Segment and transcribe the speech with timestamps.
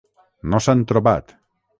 [0.53, 1.35] No s'han trobat.